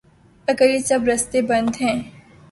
اگریہ 0.47 0.79
سب 0.89 1.01
راستے 1.07 1.39
بند 1.49 1.71
ہیں۔ 1.81 1.97